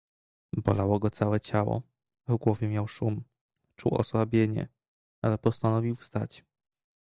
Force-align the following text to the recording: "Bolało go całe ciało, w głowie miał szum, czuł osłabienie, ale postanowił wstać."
"Bolało 0.57 0.99
go 0.99 1.09
całe 1.09 1.39
ciało, 1.39 1.81
w 2.27 2.35
głowie 2.37 2.67
miał 2.67 2.87
szum, 2.87 3.23
czuł 3.75 3.95
osłabienie, 3.95 4.67
ale 5.21 5.37
postanowił 5.37 5.95
wstać." 5.95 6.43